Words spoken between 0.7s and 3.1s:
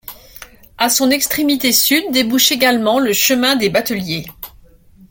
À son extrémité sud débouche également